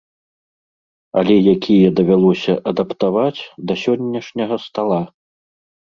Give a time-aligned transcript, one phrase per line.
[1.21, 4.99] Але якія давялося адаптаваць да сённяшняга стала.